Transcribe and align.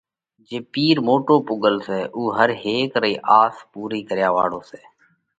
جي 0.47 0.57
پِير 0.73 0.95
موٽو 1.07 1.35
پُوڳل 1.47 1.75
سئہ 1.87 1.99
اُو 2.15 2.21
هر 2.37 2.49
هيڪ 2.63 2.91
رئِي 3.03 3.15
آس 3.41 3.55
پُورئِي 3.71 4.01
ڪريا 4.09 4.29
واۯو 4.35 4.59
سئہ۔ 4.69 4.81